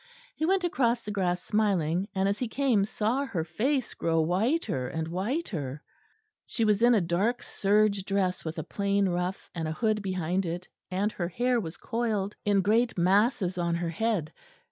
He 0.35 0.47
went 0.47 0.63
across 0.63 1.03
the 1.03 1.11
grass 1.11 1.43
smiling, 1.43 2.07
and 2.15 2.27
as 2.27 2.39
he 2.39 2.47
came 2.47 2.85
saw 2.85 3.23
her 3.25 3.43
face 3.43 3.93
grow 3.93 4.19
whiter 4.21 4.87
and 4.87 5.07
whiter. 5.07 5.83
She 6.43 6.65
was 6.65 6.81
in 6.81 6.95
a 6.95 7.01
dark 7.01 7.43
serge 7.43 8.03
dress 8.03 8.43
with 8.43 8.57
a 8.57 8.63
plain 8.63 9.07
ruff, 9.07 9.51
and 9.53 9.67
a 9.67 9.73
hood 9.73 10.01
behind 10.01 10.43
it, 10.47 10.67
and 10.89 11.11
her 11.11 11.27
hair 11.27 11.59
was 11.59 11.77
coiled 11.77 12.35
in 12.45 12.61
great 12.63 12.97
masses 12.97 13.59
on 13.59 13.75
her 13.75 13.89
head. 13.89 14.33